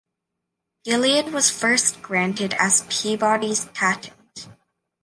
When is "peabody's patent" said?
2.89-4.47